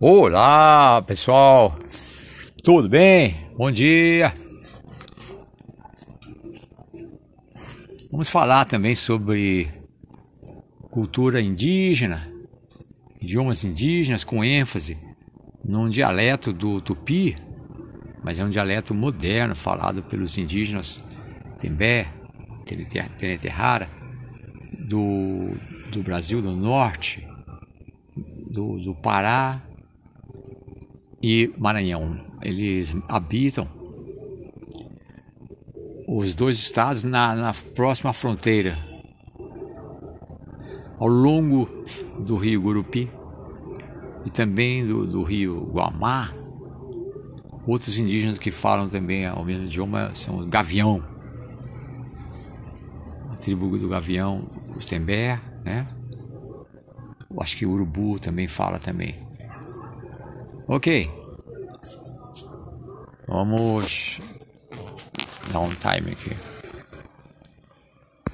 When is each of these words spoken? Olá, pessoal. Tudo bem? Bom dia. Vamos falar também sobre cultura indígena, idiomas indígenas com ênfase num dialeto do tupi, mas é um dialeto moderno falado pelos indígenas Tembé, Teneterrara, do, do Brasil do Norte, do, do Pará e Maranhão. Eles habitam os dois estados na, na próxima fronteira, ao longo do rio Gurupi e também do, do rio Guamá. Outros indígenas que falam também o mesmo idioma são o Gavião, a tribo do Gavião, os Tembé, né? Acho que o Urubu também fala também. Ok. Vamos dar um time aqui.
Olá, 0.00 1.00
pessoal. 1.02 1.78
Tudo 2.64 2.88
bem? 2.88 3.46
Bom 3.56 3.70
dia. 3.70 4.34
Vamos 8.10 8.28
falar 8.28 8.64
também 8.64 8.96
sobre 8.96 9.70
cultura 10.90 11.40
indígena, 11.40 12.28
idiomas 13.20 13.62
indígenas 13.62 14.24
com 14.24 14.42
ênfase 14.42 14.98
num 15.64 15.88
dialeto 15.88 16.52
do 16.52 16.80
tupi, 16.80 17.36
mas 18.24 18.40
é 18.40 18.44
um 18.44 18.50
dialeto 18.50 18.92
moderno 18.92 19.54
falado 19.54 20.02
pelos 20.02 20.36
indígenas 20.36 21.00
Tembé, 21.60 22.08
Teneterrara, 23.16 23.88
do, 24.76 25.52
do 25.92 26.02
Brasil 26.02 26.42
do 26.42 26.50
Norte, 26.50 27.24
do, 28.50 28.80
do 28.80 28.92
Pará 28.96 29.62
e 31.24 31.50
Maranhão. 31.56 32.20
Eles 32.42 32.94
habitam 33.08 33.66
os 36.06 36.34
dois 36.34 36.58
estados 36.58 37.02
na, 37.02 37.34
na 37.34 37.54
próxima 37.74 38.12
fronteira, 38.12 38.76
ao 40.98 41.08
longo 41.08 41.66
do 42.26 42.36
rio 42.36 42.60
Gurupi 42.60 43.10
e 44.26 44.30
também 44.30 44.86
do, 44.86 45.06
do 45.06 45.22
rio 45.22 45.70
Guamá. 45.72 46.30
Outros 47.66 47.98
indígenas 47.98 48.38
que 48.38 48.50
falam 48.50 48.90
também 48.90 49.26
o 49.30 49.42
mesmo 49.42 49.64
idioma 49.64 50.14
são 50.14 50.40
o 50.40 50.46
Gavião, 50.46 51.02
a 53.30 53.36
tribo 53.36 53.78
do 53.78 53.88
Gavião, 53.88 54.46
os 54.76 54.84
Tembé, 54.84 55.40
né? 55.64 55.86
Acho 57.40 57.56
que 57.56 57.64
o 57.64 57.70
Urubu 57.70 58.20
também 58.20 58.46
fala 58.46 58.78
também. 58.78 59.24
Ok. 60.66 61.10
Vamos 63.26 64.20
dar 65.52 65.60
um 65.60 65.74
time 65.74 66.12
aqui. 66.12 66.53